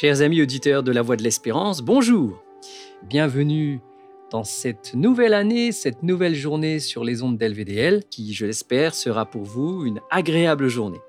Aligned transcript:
Chers 0.00 0.22
amis 0.22 0.40
auditeurs 0.40 0.82
de 0.82 0.92
la 0.92 1.02
Voix 1.02 1.16
de 1.16 1.22
l'Espérance, 1.22 1.82
bonjour. 1.82 2.42
Bienvenue 3.02 3.82
dans 4.30 4.44
cette 4.44 4.94
nouvelle 4.94 5.34
année, 5.34 5.72
cette 5.72 6.02
nouvelle 6.02 6.34
journée 6.34 6.78
sur 6.78 7.04
les 7.04 7.22
ondes 7.22 7.36
d'LVDL, 7.36 8.04
qui, 8.08 8.32
je 8.32 8.46
l'espère, 8.46 8.94
sera 8.94 9.26
pour 9.26 9.42
vous 9.42 9.84
une 9.84 10.00
agréable 10.10 10.68
journée. 10.68 11.02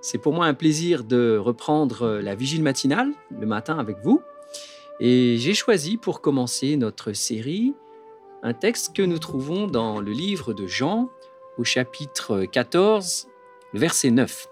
C'est 0.00 0.16
pour 0.16 0.32
moi 0.32 0.46
un 0.46 0.54
plaisir 0.54 1.04
de 1.04 1.36
reprendre 1.36 2.08
la 2.22 2.34
vigile 2.34 2.62
matinale 2.62 3.10
le 3.38 3.46
matin 3.46 3.78
avec 3.78 3.98
vous. 4.02 4.22
Et 4.98 5.36
j'ai 5.36 5.52
choisi 5.52 5.98
pour 5.98 6.22
commencer 6.22 6.78
notre 6.78 7.12
série 7.12 7.74
un 8.42 8.54
texte 8.54 8.96
que 8.96 9.02
nous 9.02 9.18
trouvons 9.18 9.66
dans 9.66 10.00
le 10.00 10.12
livre 10.12 10.54
de 10.54 10.66
Jean 10.66 11.10
au 11.58 11.64
chapitre 11.64 12.46
14, 12.46 13.28
verset 13.74 14.10
9. 14.10 14.48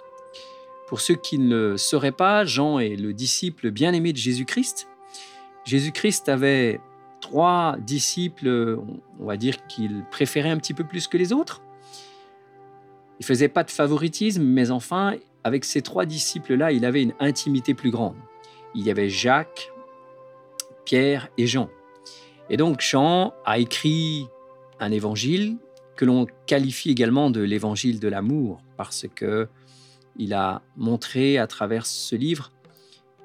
Pour 0.86 1.00
ceux 1.00 1.14
qui 1.14 1.38
ne 1.38 1.48
le 1.48 1.76
sauraient 1.76 2.12
pas, 2.12 2.44
Jean 2.44 2.78
est 2.78 2.96
le 2.96 3.12
disciple 3.12 3.70
bien-aimé 3.70 4.12
de 4.12 4.18
Jésus-Christ. 4.18 4.88
Jésus-Christ 5.64 6.28
avait 6.28 6.80
trois 7.20 7.76
disciples, 7.78 8.78
on 9.18 9.24
va 9.24 9.38
dire 9.38 9.66
qu'il 9.66 10.04
préférait 10.10 10.50
un 10.50 10.58
petit 10.58 10.74
peu 10.74 10.84
plus 10.84 11.08
que 11.08 11.16
les 11.16 11.32
autres. 11.32 11.62
Il 13.18 13.24
faisait 13.24 13.48
pas 13.48 13.64
de 13.64 13.70
favoritisme, 13.70 14.42
mais 14.42 14.70
enfin, 14.70 15.14
avec 15.42 15.64
ces 15.64 15.80
trois 15.80 16.04
disciples-là, 16.04 16.72
il 16.72 16.84
avait 16.84 17.02
une 17.02 17.14
intimité 17.20 17.72
plus 17.72 17.90
grande. 17.90 18.16
Il 18.74 18.84
y 18.84 18.90
avait 18.90 19.08
Jacques, 19.08 19.72
Pierre 20.84 21.28
et 21.38 21.46
Jean. 21.46 21.70
Et 22.50 22.58
donc 22.58 22.82
Jean 22.82 23.32
a 23.46 23.58
écrit 23.58 24.28
un 24.80 24.92
évangile 24.92 25.56
que 25.96 26.04
l'on 26.04 26.26
qualifie 26.46 26.90
également 26.90 27.30
de 27.30 27.40
l'évangile 27.40 28.00
de 28.00 28.08
l'amour, 28.08 28.60
parce 28.76 29.06
que 29.14 29.48
il 30.16 30.34
a 30.34 30.62
montré 30.76 31.38
à 31.38 31.46
travers 31.46 31.86
ce 31.86 32.16
livre 32.16 32.52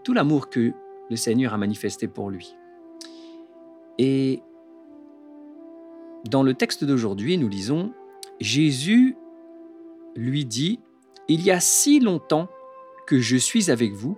tout 0.04 0.14
l'amour 0.14 0.50
que 0.50 0.74
le 1.10 1.16
Seigneur 1.16 1.54
a 1.54 1.58
manifesté 1.58 2.08
pour 2.08 2.30
lui. 2.30 2.56
Et 3.98 4.42
dans 6.30 6.44
le 6.44 6.54
texte 6.54 6.84
d'aujourd'hui, 6.84 7.38
nous 7.38 7.50
lisons, 7.50 7.94
Jésus 8.40 9.16
lui 10.16 10.46
dit, 10.46 10.80
Il 11.28 11.44
y 11.44 11.52
a 11.52 11.60
si 11.60 12.00
longtemps 12.00 12.48
que 13.06 13.20
je 13.20 13.38
suis 13.38 13.72
avec 13.72 13.94
vous, 13.94 14.18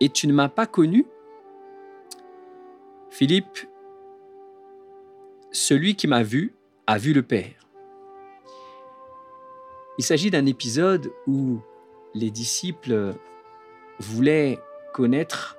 et 0.00 0.08
tu 0.08 0.26
ne 0.26 0.32
m'as 0.32 0.48
pas 0.48 0.66
connu 0.66 1.06
Philippe, 3.10 3.58
celui 5.50 5.96
qui 5.96 6.06
m'a 6.06 6.22
vu 6.22 6.54
a 6.86 6.96
vu 6.96 7.12
le 7.12 7.22
Père. 7.22 7.68
Il 9.98 10.04
s'agit 10.04 10.30
d'un 10.30 10.46
épisode 10.46 11.12
où 11.26 11.60
les 12.14 12.30
disciples 12.30 13.14
voulaient 13.98 14.58
connaître 14.92 15.56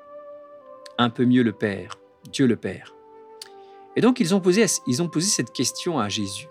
un 0.98 1.10
peu 1.10 1.26
mieux 1.26 1.44
le 1.44 1.54
Père, 1.54 2.00
Dieu 2.32 2.46
le 2.48 2.56
Père. 2.56 2.96
Et 3.96 4.02
donc 4.02 4.20
ils 4.20 4.34
ont 4.34 4.40
posé, 4.40 4.68
cette 4.68 5.52
question 5.52 6.00
à 6.00 6.10
Jésus. 6.10 6.48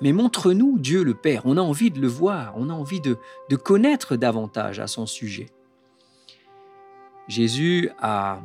Mais 0.00 0.12
montre-nous 0.12 0.78
Dieu 0.78 1.04
le 1.04 1.14
Père, 1.14 1.42
on 1.44 1.56
a 1.56 1.60
envie 1.60 1.90
de 1.90 2.00
le 2.00 2.08
voir, 2.08 2.54
on 2.56 2.70
a 2.70 2.72
envie 2.72 3.00
de, 3.00 3.18
de 3.48 3.56
connaître 3.56 4.16
davantage 4.16 4.80
à 4.80 4.86
son 4.86 5.06
sujet. 5.06 5.46
Jésus 7.28 7.90
a 8.00 8.40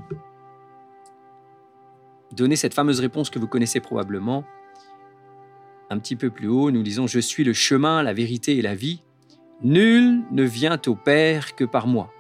donné 2.32 2.56
cette 2.56 2.74
fameuse 2.74 3.00
réponse 3.00 3.30
que 3.30 3.40
vous 3.40 3.48
connaissez 3.48 3.80
probablement. 3.80 4.44
Un 5.90 6.00
petit 6.00 6.16
peu 6.16 6.30
plus 6.30 6.48
haut, 6.48 6.70
nous 6.70 6.84
disons, 6.84 7.08
Je 7.08 7.20
suis 7.20 7.44
le 7.44 7.54
chemin, 7.54 8.04
la 8.04 8.14
vérité 8.14 8.58
et 8.58 8.62
la 8.62 8.76
vie. 8.76 9.02
Nul 9.64 10.24
ne 10.32 10.44
vient 10.44 10.80
au 10.86 10.96
Père 10.96 11.56
que 11.56 11.64
par 11.64 11.88
moi. 11.88 12.14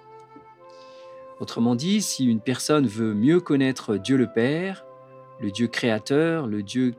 Autrement 1.40 1.76
dit, 1.76 2.02
si 2.02 2.26
une 2.26 2.40
personne 2.40 2.88
veut 2.88 3.14
mieux 3.14 3.40
connaître 3.40 3.98
Dieu 3.98 4.18
le 4.18 4.28
Père, 4.28 4.86
le 5.40 5.52
Dieu 5.52 5.68
créateur, 5.68 6.48
le 6.48 6.64
Dieu 6.64 6.96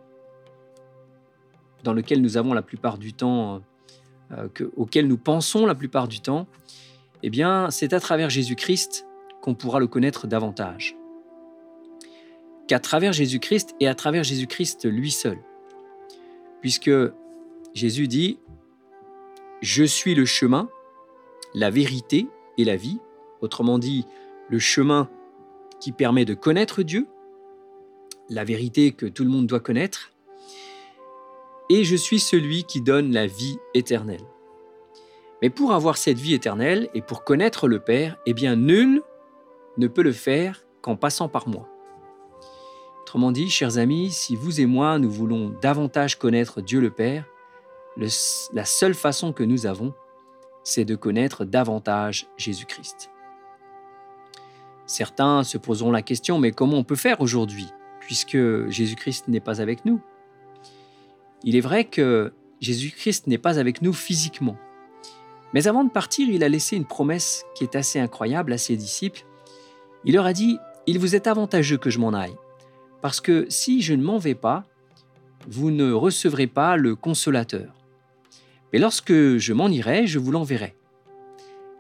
dans 1.83 1.93
lequel 1.93 2.23
nous 2.23 2.37
avons 2.37 2.53
la 2.53 2.63
plupart 2.63 2.99
du 2.99 3.13
temps, 3.13 3.63
euh, 4.33 4.49
auquel 4.77 5.09
nous 5.09 5.19
pensons 5.19 5.67
la 5.67 5.75
plupart 5.75 6.07
du 6.07 6.21
temps, 6.21 6.47
eh 7.23 7.31
bien, 7.31 7.71
c'est 7.71 7.93
à 7.93 8.01
travers 8.01 8.31
Jésus-Christ 8.31 9.07
qu'on 9.41 9.55
pourra 9.55 9.81
le 9.81 9.87
connaître 9.89 10.27
davantage. 10.27 10.97
Qu'à 12.69 12.79
travers 12.79 13.13
Jésus-Christ 13.13 13.75
et 13.81 13.89
à 13.89 13.95
travers 13.95 14.23
Jésus-Christ 14.23 14.85
lui 14.85 15.11
seul. 15.11 15.39
Puisque 16.61 16.91
Jésus 17.75 18.07
dit 18.07 18.39
je 19.61 19.85
suis 19.85 20.15
le 20.15 20.25
chemin, 20.25 20.69
la 21.55 21.71
vérité 21.71 22.29
et 22.57 22.65
la 22.65 22.77
vie, 22.77 22.99
autrement 23.41 23.79
dit, 23.79 24.07
le 24.49 24.59
chemin 24.59 25.09
qui 25.81 25.93
permet 25.93 26.25
de 26.25 26.35
connaître 26.35 26.83
Dieu, 26.83 27.07
la 28.29 28.45
vérité 28.45 28.93
que 28.93 29.07
tout 29.07 29.25
le 29.25 29.31
monde 29.31 29.47
doit 29.47 29.61
connaître, 29.61 30.13
et 31.71 31.85
je 31.85 31.97
suis 31.97 32.21
celui 32.21 32.65
qui 32.65 32.81
donne 32.81 33.13
la 33.13 33.27
vie 33.27 33.59
éternelle. 33.75 34.25
Mais 35.43 35.51
pour 35.51 35.73
avoir 35.73 35.97
cette 35.97 36.19
vie 36.19 36.35
éternelle 36.35 36.89
et 36.95 37.03
pour 37.03 37.25
connaître 37.25 37.69
le 37.69 37.79
Père, 37.79 38.17
eh 38.27 38.35
bien 38.35 38.57
nul 38.57 39.03
ne 39.77 39.87
peut 39.87 40.03
le 40.03 40.13
faire 40.13 40.65
qu'en 40.83 40.97
passant 40.97 41.29
par 41.29 41.49
moi. 41.49 41.69
Autrement 43.03 43.33
dit, 43.33 43.49
chers 43.49 43.79
amis, 43.79 44.11
si 44.11 44.35
vous 44.35 44.61
et 44.61 44.67
moi, 44.67 44.99
nous 44.99 45.11
voulons 45.11 45.55
davantage 45.63 46.19
connaître 46.19 46.61
Dieu 46.61 46.81
le 46.81 46.91
Père, 46.91 47.25
la 47.99 48.65
seule 48.65 48.95
façon 48.95 49.33
que 49.33 49.43
nous 49.43 49.67
avons, 49.67 49.93
c'est 50.63 50.85
de 50.85 50.95
connaître 50.95 51.45
davantage 51.45 52.27
Jésus-Christ. 52.37 53.11
Certains 54.87 55.45
se 55.45 55.59
poseront 55.59 55.91
la 55.91 56.03
question, 56.03 56.39
mais 56.39 56.53
comment 56.53 56.79
on 56.79 56.85
peut 56.85 56.97
faire 56.97 57.21
aujourd'hui, 57.21 57.69
puisque 58.01 58.39
Jésus-Christ 58.69 59.29
n'est 59.29 59.41
pas 59.41 59.61
avec 59.61 59.85
nous? 59.85 60.01
Il 61.45 61.57
est 61.57 61.61
vrai 61.61 61.85
que 61.85 62.33
Jésus-Christ 62.61 63.27
n'est 63.27 63.39
pas 63.39 63.59
avec 63.59 63.83
nous 63.83 63.93
physiquement. 63.93 64.57
Mais 65.53 65.67
avant 65.67 65.85
de 65.85 65.91
partir, 65.91 66.29
il 66.29 66.45
a 66.45 66.49
laissé 66.49 66.77
une 66.77 66.85
promesse 66.85 67.45
qui 67.55 67.65
est 67.65 67.77
assez 67.77 67.99
incroyable 67.99 68.53
à 68.53 68.59
ses 68.59 68.77
disciples. 68.77 69.25
Il 70.05 70.15
leur 70.15 70.27
a 70.27 70.33
dit, 70.33 70.59
Il 70.87 70.99
vous 70.99 71.15
est 71.15 71.27
avantageux 71.27 71.79
que 71.79 71.91
je 71.91 71.99
m'en 71.99 72.13
aille, 72.13 72.37
parce 73.01 73.21
que 73.21 73.47
si 73.49 73.83
je 73.83 73.95
ne 73.95 74.03
m'en 74.03 74.19
vais 74.19 74.35
pas, 74.35 74.65
vous 75.49 75.71
ne 75.71 75.93
recevrez 75.93 76.47
pas 76.47 76.77
le 76.77 76.97
consolateur. 76.97 77.78
Mais 78.73 78.79
lorsque 78.79 79.13
je 79.13 79.53
m'en 79.53 79.69
irai, 79.69 80.07
je 80.07 80.19
vous 80.19 80.31
l'enverrai. 80.31 80.77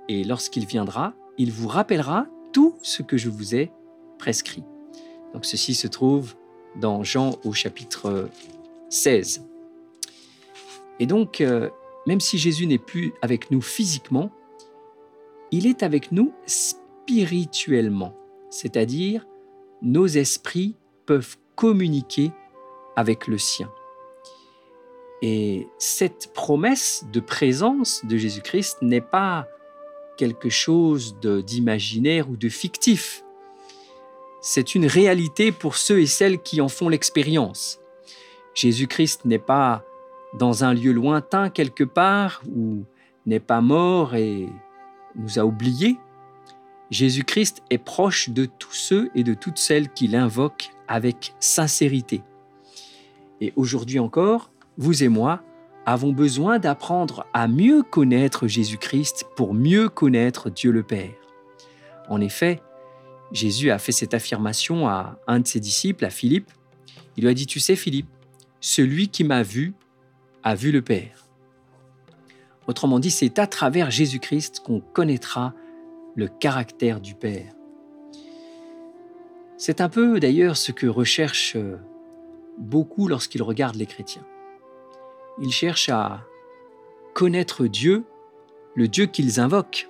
Et 0.09 0.25
lorsqu'il 0.25 0.67
viendra, 0.67 1.15
il 1.37 1.53
vous 1.53 1.69
rappellera 1.69 2.27
tout 2.53 2.77
ce 2.83 3.03
que 3.03 3.17
je 3.17 3.29
vous 3.29 3.55
ai 3.55 3.71
prescrit. 4.19 4.65
Donc 5.35 5.45
ceci 5.45 5.75
se 5.75 5.87
trouve 5.87 6.35
dans 6.77 7.05
Jean 7.05 7.39
au 7.45 7.53
chapitre 7.53 8.31
16. 8.89 9.47
Et 11.01 11.07
donc, 11.07 11.41
euh, 11.41 11.69
même 12.07 12.21
si 12.21 12.39
Jésus 12.39 12.67
n'est 12.67 12.79
plus 12.79 13.13
avec 13.23 13.51
nous 13.51 13.61
physiquement, 13.61 14.31
il 15.51 15.67
est 15.67 15.83
avec 15.83 16.13
nous 16.13 16.33
spirituellement, 16.47 18.15
c'est-à-dire 18.51 19.27
nos 19.83 20.07
esprits 20.07 20.75
peuvent 21.07 21.37
communiquer 21.55 22.33
avec 22.97 23.27
le 23.27 23.39
sien. 23.39 23.71
Et 25.23 25.69
cette 25.79 26.33
promesse 26.33 27.05
de 27.13 27.21
présence 27.21 28.05
de 28.05 28.17
Jésus-Christ 28.17 28.79
n'est 28.83 29.01
pas 29.01 29.49
quelque 30.17 30.49
chose 30.49 31.17
d'imaginaire 31.21 32.29
ou 32.31 32.37
de 32.37 32.49
fictif. 32.49 33.25
C'est 34.41 34.75
une 34.75 34.87
réalité 34.87 35.53
pour 35.53 35.77
ceux 35.77 36.01
et 36.01 36.07
celles 36.07 36.41
qui 36.41 36.61
en 36.61 36.69
font 36.69 36.89
l'expérience. 36.89 37.81
Jésus-Christ 38.55 39.25
n'est 39.25 39.39
pas 39.39 39.85
dans 40.35 40.65
un 40.65 40.75
lieu 40.75 40.93
lointain 40.93 41.51
quelque 41.51 41.85
part 41.85 42.43
ou 42.55 42.85
n'est 43.27 43.41
pas 43.41 43.61
mort 43.61 44.15
et 44.15 44.49
nous 45.17 45.39
a 45.39 45.45
oubliés. 45.45 45.97
Jésus-Christ 46.91 47.63
est 47.71 47.79
proche 47.79 48.31
de 48.31 48.47
tous 48.47 48.73
ceux 48.73 49.11
et 49.15 49.23
de 49.23 49.35
toutes 49.35 49.59
celles 49.59 49.93
qui 49.93 50.09
l'invoquent 50.09 50.71
avec 50.87 51.35
sincérité. 51.39 52.23
Et 53.41 53.53
aujourd'hui 53.57 53.99
encore, 53.99 54.51
vous 54.79 55.03
et 55.03 55.09
moi 55.09 55.43
avons 55.87 56.13
besoin 56.13 56.59
d'apprendre 56.59 57.27
à 57.35 57.49
mieux 57.49 57.83
connaître 57.83 58.47
Jésus-Christ 58.47 59.27
pour 59.37 59.53
mieux 59.53 59.89
connaître 59.89 60.51
Dieu 60.51 60.71
le 60.71 60.85
Père. 60.85 61.15
En 62.09 62.21
effet, 62.21 62.63
Jésus 63.33 63.71
a 63.71 63.79
fait 63.79 63.93
cette 63.93 64.15
affirmation 64.15 64.89
à 64.89 65.19
un 65.27 65.41
de 65.41 65.47
ses 65.47 65.61
disciples, 65.61 66.05
à 66.05 66.11
Philippe. 66.11 66.51
Il 67.17 67.25
lui 67.25 67.31
a 67.31 67.35
dit, 67.35 67.47
tu 67.47 67.59
sais 67.59 67.75
Philippe, 67.75 68.09
celui 68.61 69.09
qui 69.09 69.25
m'a 69.25 69.43
vu 69.43 69.75
a 70.45 70.55
vu 70.55 70.71
le 70.71 70.81
Père. 70.81 71.27
Autrement 72.69 73.01
dit, 73.01 73.11
c'est 73.11 73.39
à 73.39 73.47
travers 73.47 73.91
Jésus-Christ 73.91 74.61
qu'on 74.61 74.81
connaîtra 74.81 75.55
le 76.15 76.29
caractère 76.29 77.01
du 77.01 77.15
Père. 77.15 77.53
C'est 79.57 79.81
un 79.81 79.89
peu 79.89 80.21
d'ailleurs 80.21 80.57
ce 80.57 80.71
que 80.71 80.87
recherchent 80.87 81.57
beaucoup 82.59 83.09
lorsqu'ils 83.09 83.43
regardent 83.43 83.77
les 83.77 83.87
chrétiens. 83.87 84.25
Ils 85.41 85.53
cherchent 85.53 85.89
à 85.89 86.25
connaître 87.15 87.67
Dieu, 87.67 88.05
le 88.75 88.89
Dieu 88.89 89.07
qu'ils 89.07 89.41
invoquent. 89.41 89.89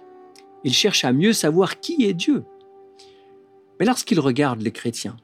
Ils 0.64 0.74
cherchent 0.74 1.04
à 1.04 1.12
mieux 1.12 1.32
savoir 1.32 1.80
qui 1.80 2.04
est 2.06 2.14
Dieu. 2.14 2.44
Mais 3.78 3.86
lorsqu'ils 3.86 4.20
regardent 4.20 4.62
les 4.62 4.72
chrétiens, 4.72 5.16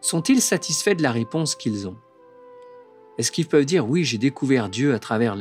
sont-ils 0.00 0.42
satisfaits 0.42 0.94
de 0.94 1.02
la 1.02 1.12
réponse 1.12 1.54
qu'ils 1.54 1.88
ont? 1.88 1.96
Est-ce 3.18 3.32
qu'ils 3.32 3.46
peuvent 3.46 3.64
dire 3.64 3.88
oui, 3.88 4.04
j'ai 4.04 4.18
découvert 4.18 4.68
Dieu 4.68 4.94
à 4.94 4.98
travers, 4.98 5.36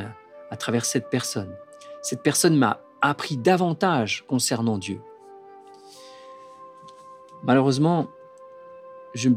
à 0.50 0.58
travers 0.58 0.86
cette 0.86 1.10
personne 1.10 1.56
Cette 2.02 2.24
personne 2.24 2.58
m'a 2.58 2.82
appris 3.02 3.38
davantage 3.38 4.26
concernant 4.28 4.78
Dieu. 4.78 5.02
Malheureusement, 7.44 8.08
je 9.14 9.30
ne 9.30 9.36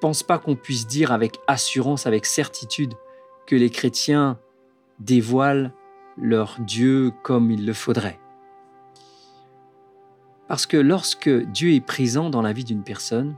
pense 0.00 0.22
pas 0.22 0.38
qu'on 0.38 0.56
puisse 0.56 0.86
dire 0.86 1.12
avec 1.12 1.38
assurance, 1.46 2.06
avec 2.06 2.26
certitude, 2.26 2.94
que 3.48 3.56
les 3.56 3.70
chrétiens 3.70 4.38
dévoilent 5.00 5.72
leur 6.18 6.58
Dieu 6.60 7.12
comme 7.22 7.50
il 7.50 7.64
le 7.64 7.72
faudrait. 7.72 8.20
Parce 10.48 10.66
que 10.66 10.76
lorsque 10.76 11.30
Dieu 11.30 11.72
est 11.72 11.84
présent 11.84 12.28
dans 12.28 12.42
la 12.42 12.52
vie 12.52 12.64
d'une 12.64 12.82
personne, 12.82 13.36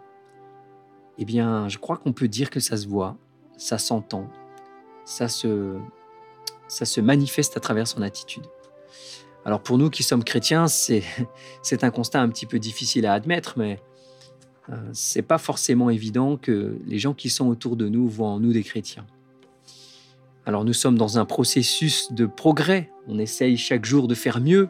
eh 1.17 1.25
bien, 1.25 1.69
je 1.69 1.79
crois 1.79 1.97
qu'on 1.97 2.13
peut 2.13 2.27
dire 2.27 2.51
que 2.51 2.59
ça 2.59 2.77
se 2.77 2.89
voit, 2.89 3.17
ça 3.57 3.79
s'entend, 3.79 4.29
ça 5.05 5.29
se, 5.29 5.79
ça 6.67 6.85
se 6.85 7.01
manifeste 7.01 7.57
à 7.57 7.61
travers 7.61 7.87
son 7.87 8.03
attitude. 8.03 8.47
Alors 9.45 9.63
pour 9.63 9.79
nous 9.79 9.91
qui 9.91 10.03
sommes 10.03 10.25
chrétiens, 10.25 10.67
c'est, 10.67 11.05
un 11.83 11.91
constat 11.93 12.21
un 12.21 12.29
petit 12.31 12.47
peu 12.47 12.59
difficile 12.59 13.07
à 13.07 13.13
admettre, 13.13 13.55
mais 13.59 13.81
euh, 14.71 14.77
c'est 14.93 15.23
pas 15.23 15.39
forcément 15.39 15.89
évident 15.89 16.37
que 16.37 16.81
les 16.85 16.99
gens 16.99 17.15
qui 17.15 17.31
sont 17.31 17.47
autour 17.47 17.77
de 17.77 17.89
nous 17.89 18.09
voient 18.09 18.29
en 18.29 18.41
nous 18.41 18.53
des 18.53 18.65
chrétiens. 18.65 19.07
Alors 20.51 20.65
nous 20.65 20.73
sommes 20.73 20.99
dans 20.99 21.17
un 21.17 21.25
processus 21.25 22.11
de 22.13 22.27
progrès. 22.27 22.91
On 23.07 23.21
essaye 23.21 23.57
chaque 23.57 23.85
jour 23.85 24.09
de 24.09 24.17
faire 24.17 24.41
mieux 24.41 24.69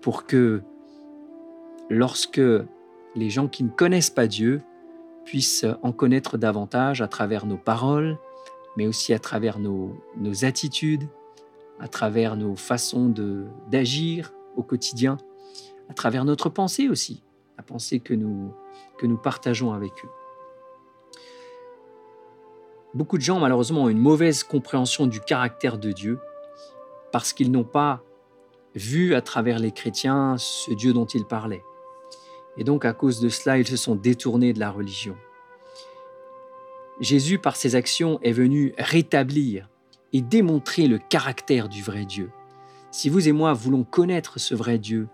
pour 0.00 0.24
que 0.24 0.62
lorsque 1.90 2.40
les 3.14 3.28
gens 3.28 3.46
qui 3.46 3.62
ne 3.62 3.68
connaissent 3.68 4.08
pas 4.08 4.26
Dieu 4.26 4.62
puissent 5.26 5.66
en 5.82 5.92
connaître 5.92 6.38
davantage 6.38 7.02
à 7.02 7.06
travers 7.06 7.44
nos 7.44 7.58
paroles, 7.58 8.16
mais 8.78 8.86
aussi 8.86 9.12
à 9.12 9.18
travers 9.18 9.58
nos, 9.58 9.94
attitudes, 10.42 11.06
à 11.80 11.86
travers 11.86 12.34
nos 12.34 12.56
façons 12.56 13.12
d'agir 13.70 14.32
au 14.56 14.62
quotidien, 14.62 15.18
à 15.90 15.92
travers 15.92 16.24
notre 16.24 16.48
pensée 16.48 16.88
aussi, 16.88 17.22
la 17.58 17.62
pensée 17.62 18.00
que 18.00 18.14
nous, 18.14 18.54
que 18.96 19.06
nous 19.06 19.18
partageons 19.18 19.74
avec 19.74 19.92
eux. 20.02 20.19
Beaucoup 22.92 23.18
de 23.18 23.22
gens, 23.22 23.38
malheureusement, 23.38 23.84
ont 23.84 23.88
une 23.88 23.98
mauvaise 23.98 24.42
compréhension 24.42 25.06
du 25.06 25.20
caractère 25.20 25.78
de 25.78 25.92
Dieu 25.92 26.18
parce 27.12 27.32
qu'ils 27.32 27.52
n'ont 27.52 27.64
pas 27.64 28.02
vu 28.74 29.14
à 29.14 29.20
travers 29.20 29.58
les 29.58 29.70
chrétiens 29.70 30.36
ce 30.38 30.72
Dieu 30.72 30.92
dont 30.92 31.06
ils 31.06 31.24
parlaient. 31.24 31.62
Et 32.56 32.64
donc, 32.64 32.84
à 32.84 32.92
cause 32.92 33.20
de 33.20 33.28
cela, 33.28 33.58
ils 33.58 33.66
se 33.66 33.76
sont 33.76 33.94
détournés 33.94 34.52
de 34.52 34.60
la 34.60 34.70
religion. 34.70 35.16
Jésus, 37.00 37.38
par 37.38 37.56
ses 37.56 37.76
actions, 37.76 38.18
est 38.22 38.32
venu 38.32 38.74
rétablir 38.76 39.68
et 40.12 40.20
démontrer 40.20 40.88
le 40.88 40.98
caractère 40.98 41.68
du 41.68 41.82
vrai 41.82 42.04
Dieu. 42.04 42.30
Si 42.90 43.08
vous 43.08 43.28
et 43.28 43.32
moi 43.32 43.52
voulons 43.52 43.84
connaître 43.84 44.40
ce 44.40 44.54
vrai 44.54 44.78
Dieu, 44.78 45.08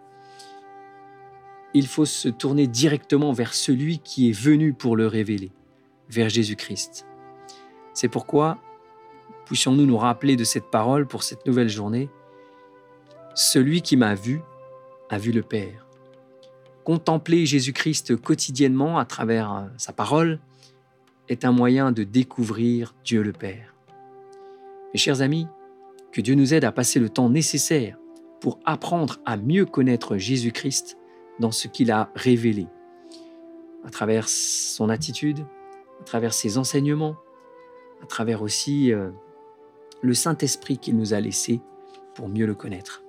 il 1.75 1.87
faut 1.87 2.07
se 2.07 2.29
tourner 2.29 2.67
directement 2.67 3.33
vers 3.33 3.53
celui 3.53 3.99
qui 3.99 4.31
est 4.31 4.33
venu 4.33 4.73
pour 4.73 4.97
le 4.97 5.07
révéler, 5.07 5.53
vers 6.09 6.31
Jésus-Christ. 6.31 7.07
C'est 7.97 8.11
pourquoi 8.11 8.59
puissions-nous 9.47 9.87
nous 9.87 9.97
rappeler 9.97 10.37
de 10.37 10.45
cette 10.45 10.71
parole 10.71 11.07
pour 11.07 11.23
cette 11.23 11.47
nouvelle 11.47 11.71
journée? 11.71 12.11
Celui 13.35 13.81
qui 13.81 13.97
m'a 13.97 14.15
vu 14.15 14.43
a 15.09 15.17
vu 15.17 15.33
le 15.33 15.43
Père. 15.43 15.87
Contempler 16.85 17.47
Jésus-Christ 17.47 18.21
quotidiennement 18.21 18.99
à 18.99 19.07
travers 19.07 19.51
euh, 19.51 19.63
sa 19.79 19.95
parole 19.95 20.41
est 21.31 21.47
un 21.47 21.53
moyen 21.53 21.91
de 21.91 22.05
découvrir 22.05 22.95
Dieu 23.03 23.23
le 23.23 23.33
Père. 23.33 23.75
Mes 24.93 24.99
chers 24.99 25.23
amis, 25.23 25.49
que 26.13 26.21
Dieu 26.21 26.35
nous 26.35 26.53
aide 26.53 26.65
à 26.65 26.73
passer 26.73 27.01
le 27.01 27.09
temps 27.09 27.31
nécessaire 27.31 27.97
pour 28.43 28.59
apprendre 28.67 29.21
à 29.25 29.39
mieux 29.39 29.65
connaître 29.65 30.19
Jésus-Christ 30.19 30.99
dans 31.41 31.51
ce 31.51 31.67
qu'il 31.67 31.91
a 31.91 32.11
révélé, 32.15 32.67
à 33.87 33.91
travers 33.91 34.29
son 34.29 34.91
attitude, 34.91 35.47
à 36.03 36.05
travers 36.05 36.35
ses 36.35 36.59
enseignements, 36.59 37.17
travers 38.07 38.43
aussi 38.43 38.93
euh, 38.93 39.11
le 40.03 40.15
Saint-Esprit 40.15 40.79
qu'il 40.79 40.97
nous 40.97 41.15
a 41.15 41.21
laissé 41.21 41.61
pour 42.15 42.29
mieux 42.29 42.47
le 42.47 42.55
connaître. 42.55 43.03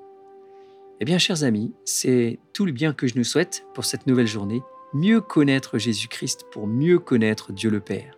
Eh 0.99 1.05
bien, 1.05 1.17
chers 1.17 1.43
amis, 1.43 1.73
c'est 1.85 2.39
tout 2.53 2.65
le 2.65 2.71
bien 2.71 2.93
que 2.93 3.07
je 3.07 3.17
nous 3.17 3.23
souhaite 3.23 3.65
pour 3.73 3.85
cette 3.85 4.07
nouvelle 4.07 4.27
journée, 4.27 4.63
mieux 4.93 5.21
connaître 5.21 5.77
Jésus-Christ 5.77 6.45
pour 6.51 6.67
mieux 6.67 6.99
connaître 6.99 7.53
Dieu 7.53 7.69
le 7.69 7.79
Père. 7.79 8.17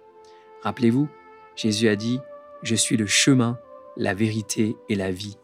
Rappelez-vous, 0.62 1.10
Jésus 1.56 1.90
a 1.90 1.96
dit, 1.96 2.20
Je 2.64 2.76
suis 2.76 2.96
le 2.96 3.06
chemin, 3.06 3.58
la 3.98 4.14
vérité 4.14 4.78
et 4.88 4.96
la 4.96 5.12
vie. 5.12 5.38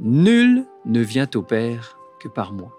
Nul 0.00 0.66
ne 0.84 1.00
vient 1.00 1.28
au 1.34 1.42
Père 1.42 1.98
que 2.18 2.28
par 2.28 2.52
moi. 2.52 2.76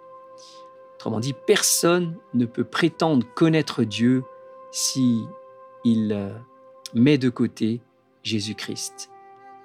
Autrement 0.96 1.20
dit, 1.20 1.34
personne 1.34 2.16
ne 2.34 2.46
peut 2.46 2.64
prétendre 2.64 3.26
connaître 3.34 3.84
Dieu 3.84 4.24
si 4.72 5.26
euh, 5.86 6.38
met 6.94 7.18
de 7.18 7.30
côté 7.30 7.82
Jésus-Christ. 8.24 9.10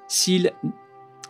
S'il 0.09 0.53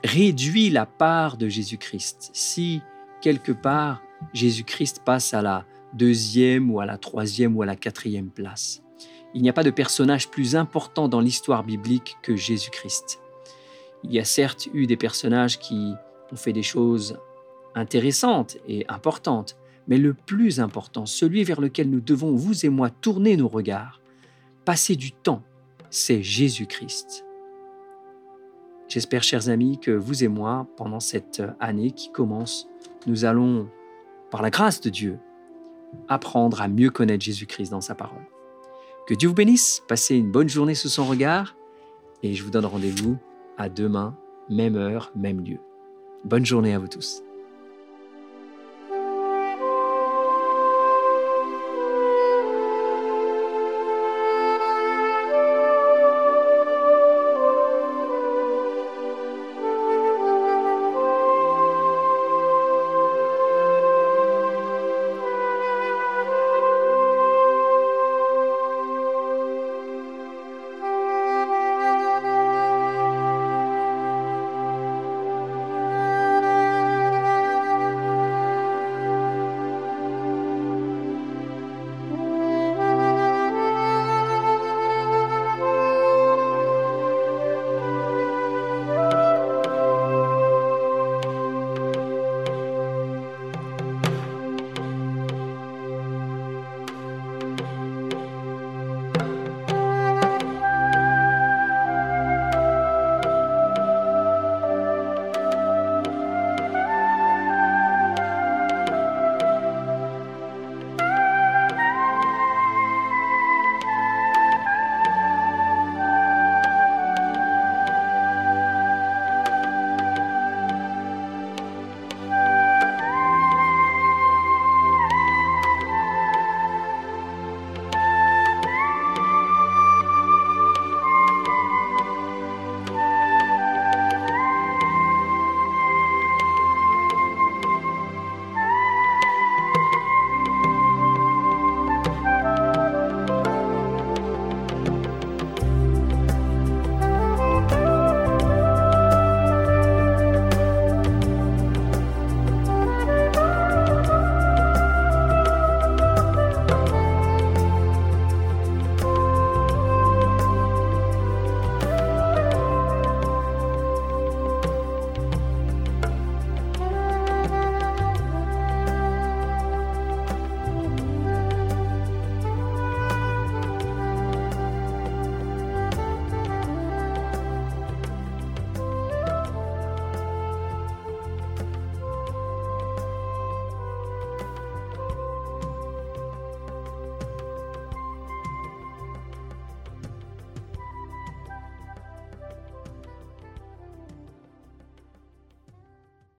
réduit 0.04 0.70
la 0.70 0.86
part 0.86 1.36
de 1.36 1.48
Jésus-Christ, 1.48 2.30
si 2.32 2.82
quelque 3.20 3.52
part 3.52 4.02
Jésus-Christ 4.32 5.02
passe 5.04 5.34
à 5.34 5.42
la 5.42 5.64
deuxième 5.92 6.70
ou 6.70 6.80
à 6.80 6.86
la 6.86 6.98
troisième 6.98 7.56
ou 7.56 7.62
à 7.62 7.66
la 7.66 7.76
quatrième 7.76 8.30
place. 8.30 8.82
Il 9.34 9.42
n'y 9.42 9.48
a 9.48 9.52
pas 9.52 9.62
de 9.62 9.70
personnage 9.70 10.28
plus 10.28 10.56
important 10.56 11.08
dans 11.08 11.20
l'histoire 11.20 11.64
biblique 11.64 12.16
que 12.22 12.36
Jésus-Christ. 12.36 13.20
Il 14.04 14.12
y 14.12 14.20
a 14.20 14.24
certes 14.24 14.68
eu 14.72 14.86
des 14.86 14.96
personnages 14.96 15.58
qui 15.58 15.92
ont 16.32 16.36
fait 16.36 16.52
des 16.52 16.62
choses 16.62 17.18
intéressantes 17.74 18.56
et 18.66 18.86
importantes, 18.88 19.56
mais 19.88 19.98
le 19.98 20.14
plus 20.14 20.60
important, 20.60 21.06
celui 21.06 21.44
vers 21.44 21.60
lequel 21.60 21.90
nous 21.90 22.00
devons, 22.00 22.34
vous 22.34 22.64
et 22.64 22.68
moi, 22.68 22.90
tourner 22.90 23.36
nos 23.36 23.48
regards, 23.48 24.00
passer 24.64 24.96
du 24.96 25.12
temps 25.12 25.42
c'est 25.90 26.22
Jésus-Christ. 26.22 27.24
J'espère, 28.88 29.22
chers 29.22 29.48
amis, 29.48 29.78
que 29.78 29.90
vous 29.90 30.22
et 30.22 30.28
moi, 30.28 30.66
pendant 30.76 31.00
cette 31.00 31.42
année 31.60 31.90
qui 31.90 32.10
commence, 32.10 32.68
nous 33.06 33.24
allons, 33.24 33.68
par 34.30 34.42
la 34.42 34.50
grâce 34.50 34.80
de 34.80 34.90
Dieu, 34.90 35.18
apprendre 36.08 36.62
à 36.62 36.68
mieux 36.68 36.90
connaître 36.90 37.24
Jésus-Christ 37.24 37.70
dans 37.70 37.80
sa 37.80 37.94
parole. 37.94 38.26
Que 39.06 39.14
Dieu 39.14 39.28
vous 39.28 39.34
bénisse, 39.34 39.82
passez 39.88 40.16
une 40.16 40.30
bonne 40.30 40.48
journée 40.48 40.74
sous 40.74 40.88
son 40.88 41.04
regard, 41.04 41.56
et 42.22 42.34
je 42.34 42.42
vous 42.42 42.50
donne 42.50 42.66
rendez-vous 42.66 43.16
à 43.58 43.68
demain, 43.68 44.16
même 44.48 44.76
heure, 44.76 45.12
même 45.14 45.44
lieu. 45.44 45.58
Bonne 46.24 46.46
journée 46.46 46.74
à 46.74 46.78
vous 46.78 46.88
tous. 46.88 47.25